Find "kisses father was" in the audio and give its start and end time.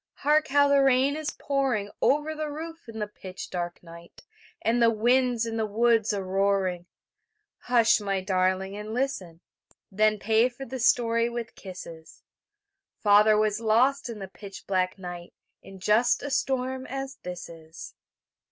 11.53-13.61